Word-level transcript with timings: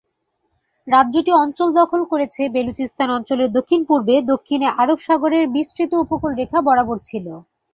রাজ্যটি 0.87 1.31
অঞ্চল 1.37 1.67
দখল 1.79 2.01
করেছে 2.11 2.41
বেলুচিস্তান 2.55 3.09
অঞ্চলের 3.17 3.49
দক্ষিণ-পূর্বে, 3.57 4.15
দক্ষিণে 4.31 4.67
আরব 4.81 4.99
সাগরের 5.05 5.45
বিস্তৃত 5.55 5.91
উপকূলরেখা 6.03 6.59
বরাবর 6.67 6.97
ছিল। 7.07 7.25